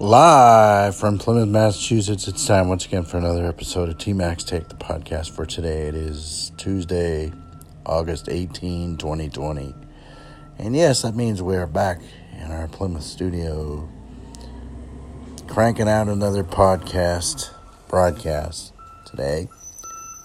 Live 0.00 0.96
from 0.96 1.18
Plymouth, 1.18 1.48
Massachusetts, 1.48 2.26
it's 2.26 2.44
time 2.44 2.68
once 2.68 2.84
again 2.84 3.04
for 3.04 3.16
another 3.16 3.46
episode 3.46 3.88
of 3.88 3.96
T 3.96 4.12
Mac's 4.12 4.42
Take 4.42 4.68
the 4.68 4.74
podcast 4.74 5.30
for 5.30 5.46
today. 5.46 5.86
It 5.86 5.94
is 5.94 6.50
Tuesday, 6.56 7.32
August 7.86 8.28
18, 8.28 8.96
2020. 8.96 9.72
And 10.58 10.74
yes, 10.74 11.02
that 11.02 11.14
means 11.14 11.42
we 11.42 11.54
are 11.54 11.68
back 11.68 12.00
in 12.42 12.50
our 12.50 12.66
Plymouth 12.66 13.04
studio, 13.04 13.88
cranking 15.46 15.88
out 15.88 16.08
another 16.08 16.42
podcast 16.42 17.50
broadcast 17.86 18.72
today, 19.06 19.46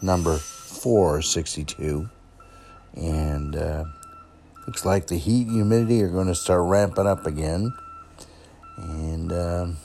number 0.02 0.38
462. 0.40 2.10
And 2.96 3.56
uh, 3.56 3.84
looks 4.66 4.84
like 4.84 5.06
the 5.06 5.18
heat 5.18 5.46
and 5.46 5.58
humidity 5.58 6.02
are 6.02 6.10
going 6.10 6.26
to 6.26 6.34
start 6.34 6.64
ramping 6.64 7.06
up 7.06 7.28
again 7.28 7.72
and 8.82 9.32
um, 9.32 9.78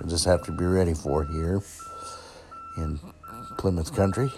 we 0.00 0.08
just 0.08 0.24
have 0.24 0.42
to 0.42 0.52
be 0.52 0.64
ready 0.64 0.94
for 0.94 1.22
it 1.22 1.30
here 1.30 1.62
in 2.76 2.98
Plymouth 3.58 3.94
Country 3.94 4.32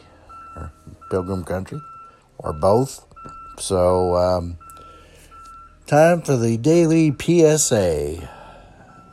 or 0.56 0.72
Pilgrim 1.10 1.44
Country 1.44 1.80
or 2.38 2.52
both. 2.52 3.06
So, 3.58 4.16
um, 4.16 4.58
time 5.86 6.22
for 6.22 6.36
the 6.36 6.56
daily 6.56 7.14
PSA. 7.18 8.28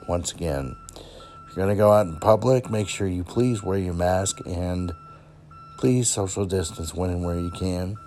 Once 0.07 0.31
again, 0.33 0.75
if 0.95 1.55
you're 1.55 1.65
going 1.65 1.69
to 1.69 1.81
go 1.81 1.91
out 1.91 2.07
in 2.07 2.17
public, 2.17 2.69
make 2.69 2.87
sure 2.87 3.07
you 3.07 3.23
please 3.23 3.61
wear 3.61 3.77
your 3.77 3.93
mask 3.93 4.39
and 4.45 4.93
please 5.77 6.09
social 6.09 6.45
distance 6.45 6.93
when 6.93 7.09
and 7.09 7.23
where 7.23 7.39
you 7.39 7.51
can 7.51 7.97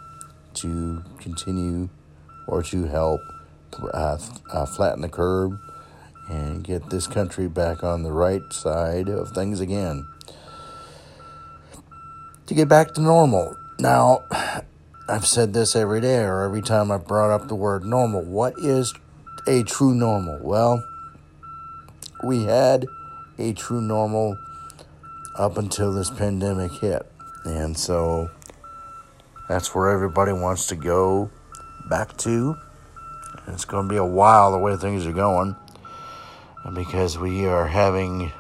to 0.54 1.02
continue 1.18 1.88
or 2.46 2.62
to 2.62 2.84
help 2.84 3.20
uh, 3.92 4.18
uh, 4.52 4.66
flatten 4.66 5.02
the 5.02 5.08
curve 5.08 5.58
and 6.28 6.64
get 6.64 6.90
this 6.90 7.06
country 7.06 7.48
back 7.48 7.84
on 7.84 8.02
the 8.02 8.12
right 8.12 8.52
side 8.52 9.08
of 9.08 9.30
things 9.30 9.60
again. 9.60 10.06
To 12.46 12.54
get 12.54 12.68
back 12.68 12.94
to 12.94 13.00
normal. 13.00 13.56
Now, 13.78 14.24
I've 15.08 15.26
said 15.26 15.52
this 15.52 15.74
every 15.76 16.00
day 16.00 16.18
or 16.22 16.42
every 16.42 16.62
time 16.62 16.90
I've 16.90 17.06
brought 17.06 17.30
up 17.30 17.48
the 17.48 17.54
word 17.54 17.84
normal. 17.84 18.22
What 18.22 18.54
is 18.58 18.94
a 19.46 19.62
true 19.64 19.94
normal? 19.94 20.38
Well, 20.42 20.84
we 22.22 22.44
had 22.44 22.86
a 23.38 23.52
true 23.52 23.80
normal 23.80 24.38
up 25.36 25.58
until 25.58 25.92
this 25.92 26.10
pandemic 26.10 26.72
hit. 26.72 27.02
And 27.44 27.76
so 27.76 28.30
that's 29.48 29.74
where 29.74 29.90
everybody 29.90 30.32
wants 30.32 30.66
to 30.68 30.76
go 30.76 31.30
back 31.90 32.16
to. 32.18 32.56
It's 33.48 33.66
going 33.66 33.86
to 33.86 33.92
be 33.92 33.98
a 33.98 34.04
while 34.04 34.52
the 34.52 34.58
way 34.58 34.76
things 34.76 35.06
are 35.06 35.12
going 35.12 35.56
because 36.72 37.18
we 37.18 37.46
are 37.46 37.66
having 37.66 38.32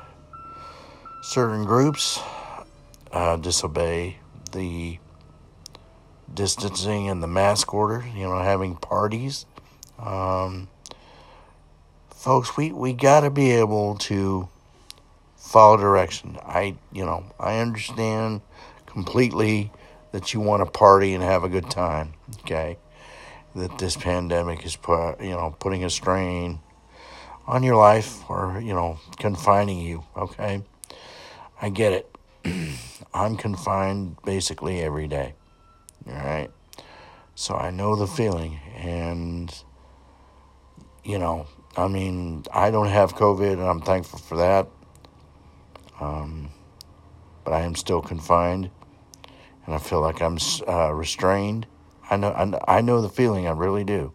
certain 1.22 1.64
groups 1.64 2.20
uh, 3.12 3.36
disobey 3.36 4.16
the 4.52 4.98
distancing 6.32 7.08
and 7.08 7.22
the 7.22 7.26
mask 7.26 7.74
order, 7.74 8.04
you 8.14 8.22
know, 8.22 8.38
having 8.38 8.76
parties. 8.76 9.46
Um, 9.98 10.68
folks, 12.10 12.56
we, 12.56 12.72
we 12.72 12.92
got 12.92 13.20
to 13.20 13.30
be 13.30 13.52
able 13.52 13.96
to 13.96 14.48
follow 15.36 15.76
direction. 15.76 16.38
I, 16.42 16.76
you 16.92 17.04
know, 17.04 17.24
I 17.38 17.58
understand 17.58 18.40
completely 18.86 19.70
that 20.12 20.32
you 20.32 20.40
want 20.40 20.64
to 20.64 20.70
party 20.70 21.14
and 21.14 21.22
have 21.22 21.44
a 21.44 21.48
good 21.48 21.70
time, 21.70 22.14
okay? 22.40 22.78
That 23.54 23.78
this 23.78 23.96
pandemic 23.96 24.64
is, 24.64 24.76
put, 24.76 25.20
you 25.20 25.30
know, 25.30 25.54
putting 25.58 25.84
a 25.84 25.90
strain 25.90 26.60
on 27.46 27.62
your 27.62 27.76
life 27.76 28.28
or, 28.28 28.60
you 28.60 28.72
know, 28.72 28.98
confining 29.18 29.78
you, 29.78 30.04
okay? 30.16 30.62
I 31.60 31.68
get 31.68 31.92
it. 31.92 32.16
I'm 33.14 33.36
confined 33.36 34.16
basically 34.24 34.80
every 34.80 35.06
day, 35.06 35.34
all 36.06 36.14
right? 36.14 36.50
So 37.34 37.54
I 37.54 37.70
know 37.70 37.96
the 37.96 38.06
feeling. 38.06 38.60
And, 38.76 39.54
you 41.04 41.18
know, 41.18 41.46
I 41.76 41.88
mean, 41.88 42.44
I 42.52 42.70
don't 42.70 42.88
have 42.88 43.14
COVID 43.14 43.52
and 43.52 43.62
I'm 43.62 43.80
thankful 43.80 44.18
for 44.18 44.36
that. 44.36 44.68
Um, 46.00 46.50
but 47.44 47.52
I 47.52 47.60
am 47.60 47.74
still 47.74 48.00
confined 48.00 48.70
and 49.66 49.74
I 49.74 49.78
feel 49.78 50.00
like 50.00 50.20
I'm 50.20 50.38
uh, 50.66 50.92
restrained. 50.92 51.66
I 52.10 52.16
know, 52.16 52.28
I, 52.30 52.78
I 52.78 52.80
know 52.80 53.00
the 53.00 53.08
feeling, 53.08 53.46
I 53.46 53.52
really 53.52 53.84
do. 53.84 54.12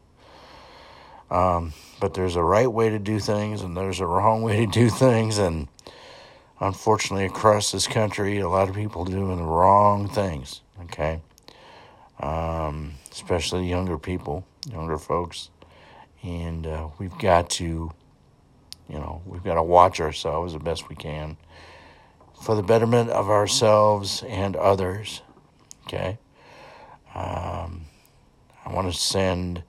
Um, 1.31 1.73
but 1.99 2.13
there's 2.13 2.35
a 2.35 2.43
right 2.43 2.71
way 2.71 2.89
to 2.89 2.99
do 2.99 3.19
things 3.19 3.61
and 3.61 3.75
there's 3.75 3.99
a 3.99 4.05
wrong 4.05 4.41
way 4.41 4.65
to 4.65 4.71
do 4.71 4.89
things. 4.89 5.37
And 5.37 5.67
unfortunately, 6.59 7.25
across 7.25 7.71
this 7.71 7.87
country, 7.87 8.39
a 8.39 8.49
lot 8.49 8.69
of 8.69 8.75
people 8.75 9.05
doing 9.05 9.37
the 9.37 9.43
wrong 9.43 10.07
things, 10.07 10.61
okay? 10.83 11.21
Um, 12.19 12.95
especially 13.11 13.67
younger 13.67 13.97
people, 13.97 14.45
younger 14.69 14.97
folks. 14.97 15.49
And 16.23 16.67
uh, 16.67 16.89
we've 16.97 17.17
got 17.17 17.49
to, 17.51 17.91
you 18.89 18.95
know, 18.95 19.21
we've 19.25 19.43
got 19.43 19.55
to 19.55 19.63
watch 19.63 19.99
ourselves 20.01 20.53
the 20.53 20.59
best 20.59 20.89
we 20.89 20.95
can 20.95 21.37
for 22.41 22.55
the 22.55 22.63
betterment 22.63 23.09
of 23.09 23.29
ourselves 23.29 24.23
and 24.27 24.55
others, 24.55 25.21
okay? 25.85 26.17
Um, 27.13 27.85
I 28.65 28.73
want 28.73 28.91
to 28.91 28.97
send 28.97 29.63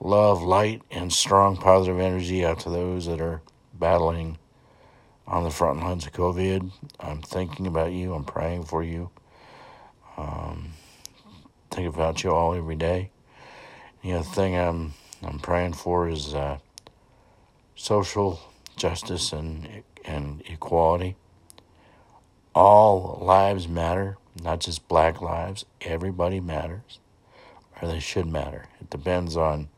love, 0.00 0.42
light, 0.42 0.82
and 0.90 1.12
strong 1.12 1.56
positive 1.56 2.00
energy 2.00 2.44
out 2.44 2.60
to 2.60 2.70
those 2.70 3.06
that 3.06 3.20
are 3.20 3.42
battling 3.72 4.38
on 5.26 5.44
the 5.44 5.50
front 5.50 5.80
lines 5.80 6.06
of 6.06 6.12
COVID. 6.12 6.70
I'm 7.00 7.22
thinking 7.22 7.66
about 7.66 7.92
you. 7.92 8.14
I'm 8.14 8.24
praying 8.24 8.64
for 8.64 8.82
you. 8.82 9.10
Um, 10.16 10.72
think 11.70 11.92
about 11.92 12.22
you 12.22 12.30
all 12.30 12.54
every 12.54 12.76
day. 12.76 13.10
The 14.02 14.12
other 14.12 14.24
thing 14.24 14.56
I'm 14.56 14.94
I'm 15.22 15.38
praying 15.38 15.72
for 15.72 16.08
is 16.08 16.34
uh, 16.34 16.58
social 17.74 18.40
justice 18.76 19.32
and 19.32 19.82
and 20.04 20.42
equality. 20.46 21.16
All 22.54 23.18
lives 23.22 23.66
matter, 23.66 24.18
not 24.42 24.60
just 24.60 24.86
black 24.86 25.20
lives. 25.20 25.64
Everybody 25.80 26.38
matters, 26.38 27.00
or 27.80 27.88
they 27.88 27.98
should 27.98 28.26
matter. 28.26 28.66
It 28.80 28.90
depends 28.90 29.36
on 29.36 29.68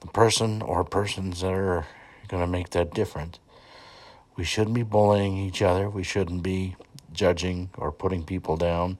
the 0.00 0.08
person 0.08 0.62
or 0.62 0.84
persons 0.84 1.42
that 1.42 1.52
are 1.52 1.86
going 2.28 2.42
to 2.42 2.46
make 2.46 2.70
that 2.70 2.92
difference. 2.94 3.38
We 4.36 4.44
shouldn't 4.44 4.74
be 4.74 4.82
bullying 4.82 5.36
each 5.36 5.60
other. 5.60 5.90
We 5.90 6.02
shouldn't 6.02 6.42
be 6.42 6.76
judging 7.12 7.70
or 7.76 7.92
putting 7.92 8.24
people 8.24 8.56
down. 8.56 8.98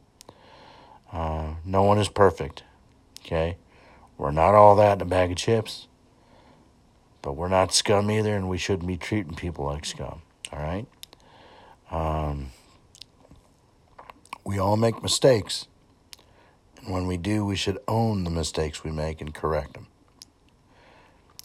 Uh, 1.12 1.54
no 1.64 1.82
one 1.82 1.98
is 1.98 2.08
perfect, 2.08 2.62
okay? 3.20 3.56
We're 4.18 4.30
not 4.30 4.54
all 4.54 4.76
that 4.76 4.98
in 4.98 5.02
a 5.02 5.06
bag 5.06 5.30
of 5.30 5.36
chips, 5.38 5.88
but 7.22 7.32
we're 7.32 7.48
not 7.48 7.72
scum 7.72 8.10
either, 8.10 8.36
and 8.36 8.48
we 8.48 8.58
shouldn't 8.58 8.86
be 8.86 8.96
treating 8.96 9.34
people 9.34 9.64
like 9.64 9.86
scum, 9.86 10.22
all 10.52 10.58
right? 10.58 10.86
Um, 11.90 12.50
we 14.44 14.58
all 14.58 14.76
make 14.76 15.02
mistakes, 15.02 15.66
and 16.80 16.92
when 16.92 17.06
we 17.06 17.16
do, 17.16 17.44
we 17.44 17.56
should 17.56 17.78
own 17.88 18.24
the 18.24 18.30
mistakes 18.30 18.84
we 18.84 18.90
make 18.90 19.20
and 19.20 19.34
correct 19.34 19.72
them 19.72 19.86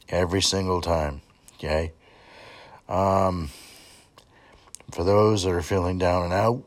every 0.10 0.42
single 0.42 0.82
time. 0.82 1.22
Okay. 1.56 1.92
Um, 2.88 3.50
for 4.92 5.04
those 5.04 5.44
that 5.44 5.52
are 5.52 5.62
feeling 5.62 5.98
down 5.98 6.24
and 6.26 6.34
out, 6.34 6.64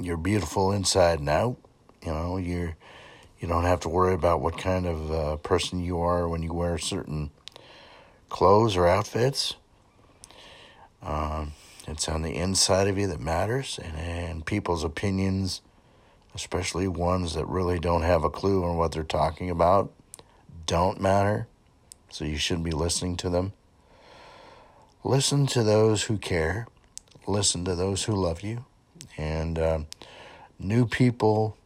you're 0.00 0.16
beautiful 0.16 0.72
inside 0.72 1.20
and 1.20 1.28
out. 1.28 1.56
You 2.04 2.12
know, 2.12 2.36
you're 2.36 2.76
you 3.40 3.46
don't 3.46 3.64
have 3.64 3.80
to 3.80 3.88
worry 3.88 4.14
about 4.14 4.40
what 4.40 4.58
kind 4.58 4.86
of 4.86 5.10
uh, 5.12 5.36
person 5.36 5.80
you 5.80 6.00
are 6.00 6.28
when 6.28 6.42
you 6.42 6.52
wear 6.52 6.76
certain 6.78 7.30
clothes 8.28 8.76
or 8.76 8.88
outfits. 8.88 9.54
Um, 11.02 11.52
it's 11.86 12.08
on 12.08 12.22
the 12.22 12.34
inside 12.34 12.88
of 12.88 12.98
you 12.98 13.06
that 13.06 13.20
matters, 13.20 13.78
and, 13.82 13.96
and 13.96 14.44
people's 14.44 14.82
opinions, 14.82 15.62
especially 16.34 16.88
ones 16.88 17.34
that 17.34 17.46
really 17.46 17.78
don't 17.78 18.02
have 18.02 18.24
a 18.24 18.30
clue 18.30 18.64
on 18.64 18.76
what 18.76 18.90
they're 18.90 19.04
talking 19.04 19.50
about, 19.50 19.92
don't 20.66 21.00
matter 21.00 21.46
so 22.10 22.24
you 22.24 22.36
shouldn't 22.36 22.64
be 22.64 22.72
listening 22.72 23.16
to 23.18 23.28
them. 23.28 23.52
Listen 25.04 25.46
to 25.46 25.62
those 25.62 26.04
who 26.04 26.18
care, 26.18 26.66
listen 27.26 27.64
to 27.64 27.74
those 27.74 28.04
who 28.04 28.12
love 28.12 28.42
you, 28.42 28.64
and 29.16 29.58
uh, 29.58 29.78
new 30.58 30.86
people 30.86 31.56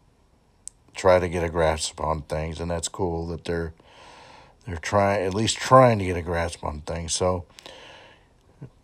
try 0.94 1.18
to 1.18 1.28
get 1.28 1.42
a 1.42 1.48
grasp 1.48 2.00
on 2.00 2.22
things, 2.22 2.60
and 2.60 2.70
that's 2.70 2.88
cool 2.88 3.26
that 3.28 3.44
they're 3.44 3.72
they're 4.66 4.76
trying 4.76 5.24
at 5.24 5.34
least 5.34 5.56
trying 5.56 5.98
to 5.98 6.04
get 6.04 6.16
a 6.16 6.22
grasp 6.22 6.62
on 6.62 6.82
things. 6.82 7.12
So, 7.12 7.46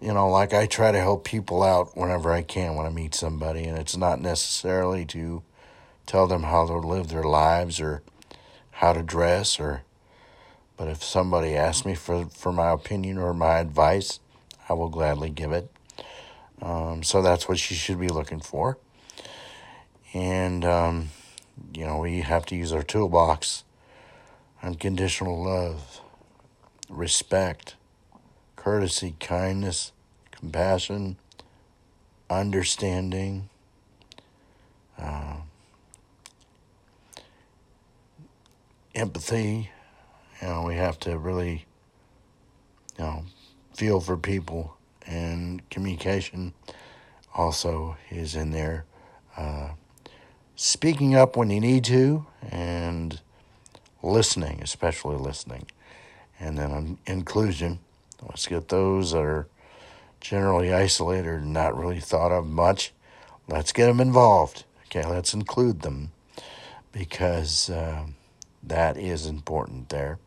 you 0.00 0.12
know, 0.12 0.28
like 0.28 0.52
I 0.52 0.66
try 0.66 0.90
to 0.90 0.98
help 0.98 1.24
people 1.24 1.62
out 1.62 1.96
whenever 1.96 2.32
I 2.32 2.42
can 2.42 2.74
when 2.74 2.86
I 2.86 2.90
meet 2.90 3.14
somebody, 3.14 3.64
and 3.64 3.78
it's 3.78 3.96
not 3.96 4.20
necessarily 4.20 5.04
to 5.06 5.42
tell 6.06 6.26
them 6.26 6.44
how 6.44 6.66
to 6.66 6.78
live 6.78 7.08
their 7.08 7.22
lives 7.22 7.80
or 7.80 8.02
how 8.72 8.92
to 8.92 9.02
dress 9.02 9.60
or 9.60 9.82
But 10.78 10.88
if 10.88 11.02
somebody 11.02 11.56
asks 11.56 11.84
me 11.84 11.94
for, 11.94 12.26
for 12.26 12.52
my 12.52 12.70
opinion 12.70 13.18
or 13.18 13.34
my 13.34 13.58
advice, 13.58 14.20
I 14.68 14.74
will 14.74 14.88
gladly 14.88 15.28
give 15.28 15.52
it. 15.52 15.70
Um, 16.62 17.02
so 17.02 17.20
that's 17.20 17.48
what 17.48 17.70
you 17.70 17.76
should 17.76 17.98
be 17.98 18.08
looking 18.08 18.40
for. 18.40 18.78
And, 20.14 20.64
um, 20.64 21.08
you 21.74 21.84
know, 21.84 21.98
we 21.98 22.20
have 22.20 22.46
to 22.46 22.56
use 22.56 22.72
our 22.72 22.82
toolbox 22.82 23.64
unconditional 24.62 25.44
love, 25.44 26.00
respect, 26.88 27.76
courtesy, 28.56 29.14
kindness, 29.20 29.92
compassion, 30.32 31.16
understanding. 32.28 33.48
Uh, 34.98 35.36
empathy. 38.94 39.70
You 40.40 40.48
know, 40.48 40.62
we 40.62 40.76
have 40.76 40.98
to 41.00 41.18
really, 41.18 41.66
you 42.96 43.04
know, 43.04 43.24
feel 43.74 44.00
for 44.00 44.16
people, 44.16 44.76
and 45.06 45.68
communication 45.70 46.52
also 47.34 47.96
is 48.10 48.34
in 48.36 48.50
there. 48.50 48.84
Uh, 49.36 49.70
speaking 50.56 51.14
up 51.14 51.36
when 51.36 51.50
you 51.50 51.60
need 51.60 51.84
to, 51.84 52.26
and 52.50 53.20
listening, 54.02 54.60
especially 54.62 55.16
listening. 55.16 55.66
And 56.40 56.56
then 56.56 56.98
inclusion. 57.06 57.80
Let's 58.22 58.46
get 58.46 58.68
those 58.68 59.12
that 59.12 59.22
are 59.22 59.48
generally 60.20 60.72
isolated 60.72 61.26
or 61.26 61.40
not 61.40 61.76
really 61.76 62.00
thought 62.00 62.30
of 62.30 62.46
much. 62.46 62.92
Let's 63.48 63.72
get 63.72 63.86
them 63.86 64.00
involved. 64.00 64.64
Okay, 64.86 65.04
let's 65.04 65.34
include 65.34 65.82
them 65.82 66.12
because. 66.92 67.70
Uh, 67.70 68.06
that 68.62 68.96
is 68.96 69.26
important 69.26 69.88
there. 69.88 70.18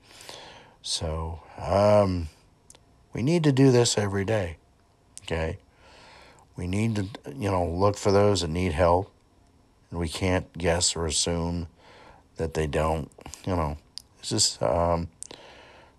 So, 0.82 1.42
um, 1.58 2.30
we 3.14 3.22
need 3.22 3.44
to 3.44 3.52
do 3.52 3.72
this 3.72 3.98
every 3.98 4.26
day. 4.26 4.58
Okay? 5.24 5.58
We 6.56 6.68
need 6.68 6.96
to, 6.96 7.08
you 7.34 7.50
know, 7.52 7.66
look 7.66 7.98
for 7.98 8.12
those 8.12 8.42
that 8.42 8.50
need 8.50 8.74
help. 8.74 9.12
And 9.90 10.00
we 10.00 10.10
can't 10.10 10.52
guess 10.58 10.96
or 10.96 11.06
assume 11.06 11.68
that 12.38 12.54
they 12.54 12.68
don't. 12.68 13.12
You 13.46 13.56
know, 13.56 13.78
this 14.20 14.32
is 14.32 14.58
um, 14.62 15.10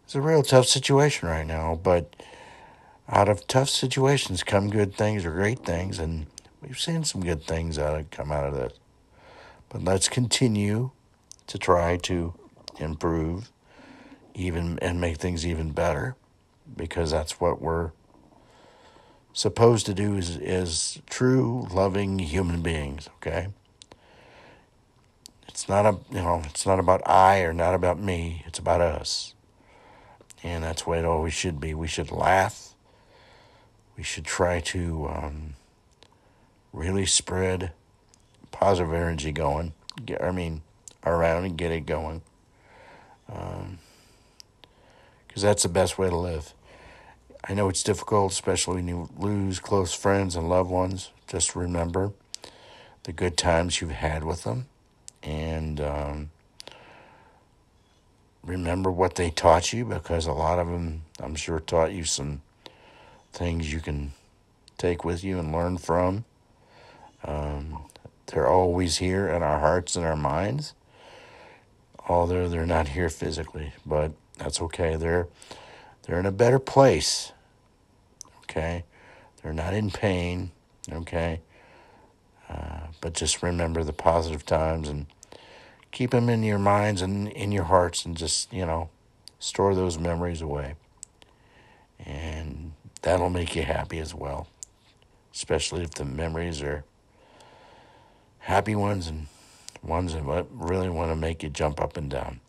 it's 0.05 0.14
a 0.14 0.20
real 0.20 0.43
tough 0.43 0.67
situation 0.67 1.29
right 1.29 1.46
now. 1.46 1.79
But 1.81 2.17
out 3.08 3.29
of 3.29 3.46
tough 3.46 3.69
situations 3.69 4.43
come 4.43 4.70
good 4.70 4.94
things 4.94 5.25
or 5.25 5.32
great 5.32 5.64
things, 5.64 5.99
and 5.99 6.26
we've 6.62 6.81
seen 6.81 7.05
some 7.05 7.23
good 7.23 7.44
things 7.44 7.79
out 7.79 7.99
of 7.99 8.11
come 8.11 8.32
out 8.32 8.44
of 8.44 8.55
this. 8.55 8.73
But 9.69 9.84
let's 9.84 10.08
continue 10.08 10.90
to 11.46 11.58
try 11.58 11.96
to 11.99 12.34
improve 12.79 13.50
even 14.34 14.79
and 14.81 15.00
make 15.00 15.19
things 15.19 15.46
even 15.46 15.70
better 15.70 16.17
because 16.76 17.11
that's 17.11 17.40
what 17.40 17.61
we're 17.61 17.93
supposed 19.32 19.87
to 19.87 19.94
do 19.94 20.17
is, 20.17 20.37
is 20.37 21.00
true 21.08 21.67
loving 21.70 22.19
human 22.19 22.62
beings 22.62 23.08
okay? 23.17 23.49
It's 25.49 25.69
not 25.69 25.87
a 25.87 25.99
you 26.11 26.23
know 26.23 26.43
it's 26.46 26.67
not 26.67 26.79
about 26.79 27.06
i 27.06 27.40
or 27.40 27.52
not 27.52 27.75
about 27.75 27.99
me 27.99 28.43
it's 28.46 28.58
about 28.58 28.81
us. 28.81 29.34
And 30.44 30.64
that's 30.64 30.87
what 30.87 30.99
it 30.99 31.05
always 31.05 31.32
should 31.32 31.61
be. 31.61 31.73
We 31.73 31.87
should 31.87 32.11
laugh. 32.11 32.75
We 33.96 34.02
should 34.02 34.25
try 34.25 34.58
to 34.58 35.06
um, 35.08 35.55
really 36.73 37.06
spread 37.06 37.70
positive 38.50 38.93
energy 38.93 39.32
going 39.32 39.73
get, 40.05 40.23
i 40.23 40.31
mean 40.31 40.62
around 41.05 41.44
and 41.44 41.56
get 41.56 41.73
it 41.73 41.87
going 41.87 42.23
because 45.32 45.43
that's 45.43 45.62
the 45.62 45.69
best 45.70 45.96
way 45.96 46.11
to 46.11 46.17
live. 46.17 46.52
I 47.49 47.55
know 47.55 47.70
it's 47.70 47.82
difficult, 47.82 48.32
especially 48.32 48.76
when 48.76 48.88
you 48.88 49.08
lose 49.17 49.61
close 49.61 49.94
friends 49.94 50.37
and 50.37 50.46
loved 50.46 50.69
ones. 50.69 51.11
Just 51.26 51.56
remember 51.56 52.12
the 53.05 53.14
good 53.14 53.38
times 53.38 53.81
you've 53.81 53.93
had 53.93 54.25
with 54.25 54.44
them 54.44 54.67
and 55.23 55.81
um, 55.81 56.31
remember 58.44 58.90
what 58.90 59.14
they 59.14 59.31
taught 59.31 59.73
you 59.73 59.87
because 59.87 60.26
a 60.26 60.32
lot 60.32 60.58
of 60.58 60.67
them, 60.67 61.05
I'm 61.19 61.34
sure, 61.34 61.58
taught 61.61 61.93
you 61.93 62.05
some 62.05 62.43
things 63.32 63.73
you 63.73 63.81
can 63.81 64.12
take 64.76 65.02
with 65.02 65.25
you 65.25 65.38
and 65.38 65.50
learn 65.50 65.79
from. 65.79 66.26
Um, 67.25 67.84
they're 68.26 68.49
always 68.49 68.99
here 68.99 69.31
in 69.31 69.43
our 69.43 69.61
hearts 69.61 69.96
and 69.96 70.05
our 70.05 70.14
minds 70.14 70.75
although 72.08 72.49
they're 72.49 72.67
not 72.67 72.88
here 72.88 73.08
physically, 73.08 73.73
but 73.87 74.12
that's 74.38 74.61
okay. 74.61 74.96
They're 74.96 75.29
they're 76.02 76.19
in 76.19 76.26
a 76.26 76.32
better 76.32 76.58
place. 76.58 77.32
Okay, 78.44 78.84
they're 79.43 79.52
not 79.52 79.75
in 79.75 79.90
pain. 79.90 80.50
Okay, 80.90 81.40
uh, 82.49 82.87
but 83.00 83.14
just 83.14 83.43
remember 83.43 83.84
the 83.84 83.93
positive 83.93 84.44
times 84.44 84.88
and 84.88 85.06
keep 85.93 86.11
them 86.11 86.29
in 86.29 86.43
your 86.43 86.58
minds 86.58 87.02
and 87.02 87.29
in 87.29 87.52
your 87.52 87.64
hearts, 87.64 88.05
and 88.05 88.17
just 88.17 88.52
you 88.52 88.67
know 88.67 88.88
store 89.38 89.75
those 89.75 89.99
memories 89.99 90.40
away, 90.40 90.75
and 91.99 92.73
that'll 93.02 93.31
make 93.31 93.55
you 93.55 93.62
happy 93.62 93.99
as 93.99 94.14
well. 94.14 94.49
Especially 95.32 95.82
if 95.82 95.93
the 95.93 96.05
memories 96.05 96.62
are 96.62 96.84
happy 98.40 98.75
ones 98.75 99.06
and 99.06 99.29
ones 99.82 100.14
that 100.14 100.46
really 100.50 100.88
want 100.88 101.11
to 101.11 101.17
make 101.17 101.43
you 101.43 101.49
jump 101.49 101.81
up 101.81 101.96
and 101.96 102.11
down. 102.11 102.40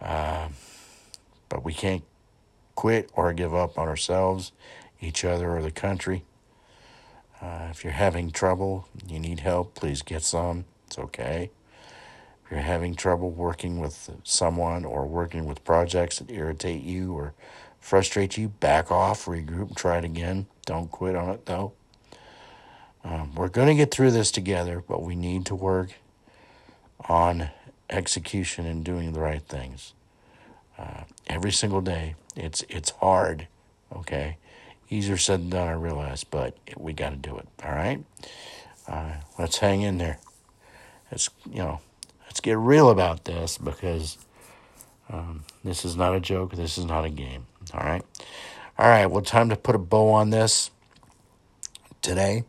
Uh, 0.00 0.48
but 1.48 1.64
we 1.64 1.72
can't 1.72 2.04
quit 2.74 3.10
or 3.14 3.32
give 3.32 3.54
up 3.54 3.78
on 3.78 3.88
ourselves, 3.88 4.52
each 5.00 5.24
other, 5.24 5.56
or 5.56 5.62
the 5.62 5.70
country. 5.70 6.24
Uh, 7.42 7.68
if 7.70 7.84
you're 7.84 7.92
having 7.92 8.30
trouble, 8.30 8.86
you 9.06 9.18
need 9.18 9.40
help, 9.40 9.74
please 9.74 10.02
get 10.02 10.22
some. 10.22 10.64
It's 10.86 10.98
okay. 10.98 11.50
If 12.44 12.50
you're 12.50 12.60
having 12.60 12.94
trouble 12.94 13.30
working 13.30 13.80
with 13.80 14.10
someone 14.24 14.84
or 14.84 15.06
working 15.06 15.46
with 15.46 15.64
projects 15.64 16.18
that 16.18 16.30
irritate 16.30 16.82
you 16.82 17.12
or 17.14 17.34
frustrate 17.78 18.36
you, 18.36 18.48
back 18.48 18.90
off, 18.90 19.24
regroup, 19.24 19.74
try 19.74 19.98
it 19.98 20.04
again. 20.04 20.46
Don't 20.66 20.90
quit 20.90 21.16
on 21.16 21.30
it 21.30 21.46
though. 21.46 21.72
Um, 23.02 23.34
we're 23.34 23.48
going 23.48 23.68
to 23.68 23.74
get 23.74 23.90
through 23.90 24.10
this 24.10 24.30
together, 24.30 24.82
but 24.86 25.02
we 25.02 25.16
need 25.16 25.46
to 25.46 25.54
work 25.54 25.94
on 27.08 27.50
execution 27.90 28.66
and 28.66 28.84
doing 28.84 29.12
the 29.12 29.20
right 29.20 29.42
things. 29.42 29.92
Uh, 30.78 31.02
every 31.26 31.52
single 31.52 31.80
day, 31.80 32.14
it's 32.34 32.62
it's 32.68 32.90
hard. 32.90 33.48
Okay, 33.94 34.38
easier 34.88 35.16
said 35.16 35.40
than 35.40 35.50
done. 35.50 35.68
I 35.68 35.72
realize, 35.72 36.24
but 36.24 36.56
we 36.76 36.92
got 36.92 37.10
to 37.10 37.16
do 37.16 37.36
it. 37.36 37.48
All 37.64 37.72
right, 37.72 38.02
uh, 38.88 39.12
let's 39.38 39.58
hang 39.58 39.82
in 39.82 39.98
there. 39.98 40.18
Let's 41.10 41.28
you 41.50 41.58
know, 41.58 41.80
let's 42.26 42.40
get 42.40 42.56
real 42.56 42.88
about 42.90 43.24
this 43.24 43.58
because 43.58 44.16
um, 45.10 45.44
this 45.64 45.84
is 45.84 45.96
not 45.96 46.14
a 46.14 46.20
joke. 46.20 46.54
This 46.54 46.78
is 46.78 46.84
not 46.84 47.04
a 47.04 47.10
game. 47.10 47.46
All 47.74 47.84
right, 47.84 48.02
all 48.78 48.88
right. 48.88 49.06
Well, 49.06 49.22
time 49.22 49.50
to 49.50 49.56
put 49.56 49.74
a 49.74 49.78
bow 49.78 50.10
on 50.10 50.30
this 50.30 50.70
today 52.00 52.44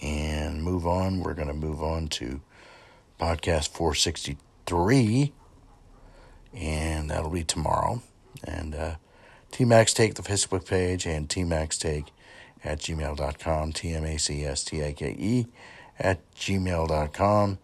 and 0.00 0.62
move 0.62 0.86
on. 0.86 1.20
We're 1.20 1.34
going 1.34 1.48
to 1.48 1.54
move 1.54 1.82
on 1.82 2.08
to 2.08 2.40
podcast 3.20 3.74
463, 4.68 5.32
and 6.54 7.10
that'll 7.10 7.30
be 7.30 7.44
tomorrow. 7.44 8.02
And 8.44 8.74
uh, 8.74 8.94
T-Mac's 9.50 9.94
Take, 9.94 10.14
the 10.14 10.22
Facebook 10.22 10.66
page, 10.66 11.06
and 11.06 11.28
T-Mac's 11.28 11.78
Take 11.78 12.12
at 12.64 12.78
gmail.com, 12.80 13.72
T-M-A-C-S-T-A-K-E 13.72 15.46
at 15.98 16.34
gmail.com. 16.34 17.58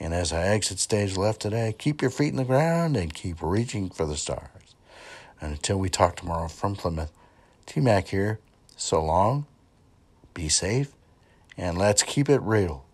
And 0.00 0.14
as 0.14 0.32
I 0.32 0.48
exit 0.48 0.78
stage 0.80 1.16
left 1.16 1.40
today, 1.40 1.74
keep 1.78 2.02
your 2.02 2.10
feet 2.10 2.28
in 2.28 2.36
the 2.36 2.44
ground 2.44 2.96
and 2.96 3.14
keep 3.14 3.36
reaching 3.40 3.88
for 3.88 4.04
the 4.04 4.16
stars. 4.16 4.48
And 5.40 5.52
until 5.52 5.78
we 5.78 5.88
talk 5.88 6.16
tomorrow 6.16 6.48
from 6.48 6.74
Plymouth, 6.74 7.12
T 7.66 7.80
Mac 7.80 8.08
here. 8.08 8.40
So 8.76 9.04
long, 9.04 9.46
be 10.34 10.48
safe, 10.48 10.92
and 11.56 11.78
let's 11.78 12.02
keep 12.02 12.28
it 12.28 12.42
real. 12.42 12.84